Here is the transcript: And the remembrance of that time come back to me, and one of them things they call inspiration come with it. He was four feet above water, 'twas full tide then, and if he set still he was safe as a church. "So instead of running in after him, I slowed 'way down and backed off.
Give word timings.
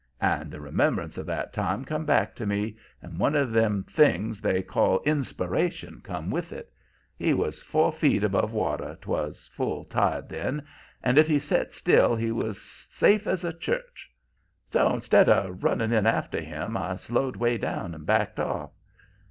And 0.19 0.49
the 0.49 0.59
remembrance 0.59 1.15
of 1.19 1.27
that 1.27 1.53
time 1.53 1.85
come 1.85 2.05
back 2.05 2.33
to 2.37 2.47
me, 2.47 2.75
and 3.03 3.19
one 3.19 3.35
of 3.35 3.51
them 3.51 3.83
things 3.83 4.41
they 4.41 4.63
call 4.63 4.99
inspiration 5.05 6.01
come 6.03 6.31
with 6.31 6.51
it. 6.51 6.73
He 7.15 7.35
was 7.35 7.61
four 7.61 7.91
feet 7.91 8.23
above 8.23 8.51
water, 8.51 8.97
'twas 8.99 9.47
full 9.49 9.85
tide 9.85 10.27
then, 10.27 10.65
and 11.03 11.19
if 11.19 11.27
he 11.27 11.37
set 11.37 11.75
still 11.75 12.15
he 12.15 12.31
was 12.31 12.59
safe 12.59 13.27
as 13.27 13.43
a 13.43 13.53
church. 13.53 14.11
"So 14.71 14.91
instead 14.91 15.29
of 15.29 15.63
running 15.63 15.91
in 15.91 16.07
after 16.07 16.41
him, 16.41 16.75
I 16.75 16.95
slowed 16.95 17.35
'way 17.35 17.59
down 17.59 17.93
and 17.93 18.03
backed 18.03 18.39
off. 18.39 18.71